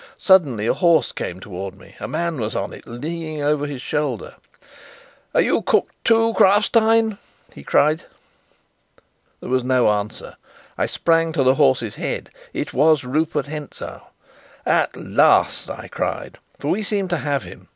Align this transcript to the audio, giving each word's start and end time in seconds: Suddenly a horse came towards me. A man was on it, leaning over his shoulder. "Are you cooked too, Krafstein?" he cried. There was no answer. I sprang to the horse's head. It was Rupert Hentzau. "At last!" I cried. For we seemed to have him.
Suddenly 0.17 0.65
a 0.65 0.73
horse 0.73 1.11
came 1.11 1.39
towards 1.39 1.77
me. 1.77 1.95
A 1.99 2.07
man 2.07 2.39
was 2.41 2.55
on 2.55 2.73
it, 2.73 2.87
leaning 2.87 3.43
over 3.43 3.67
his 3.67 3.83
shoulder. 3.83 4.33
"Are 5.35 5.41
you 5.43 5.61
cooked 5.61 5.93
too, 6.03 6.33
Krafstein?" 6.33 7.19
he 7.53 7.61
cried. 7.61 8.05
There 9.41 9.49
was 9.51 9.63
no 9.63 9.91
answer. 9.91 10.37
I 10.75 10.87
sprang 10.87 11.33
to 11.33 11.43
the 11.43 11.53
horse's 11.53 11.93
head. 11.97 12.31
It 12.51 12.73
was 12.73 13.03
Rupert 13.03 13.45
Hentzau. 13.45 14.01
"At 14.65 14.95
last!" 14.95 15.69
I 15.69 15.87
cried. 15.87 16.39
For 16.57 16.69
we 16.71 16.81
seemed 16.81 17.11
to 17.11 17.17
have 17.17 17.43
him. 17.43 17.67